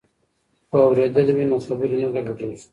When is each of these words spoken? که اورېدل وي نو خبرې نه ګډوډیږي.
که 0.69 0.75
اورېدل 0.85 1.27
وي 1.35 1.45
نو 1.49 1.57
خبرې 1.67 1.95
نه 2.01 2.07
ګډوډیږي. 2.13 2.59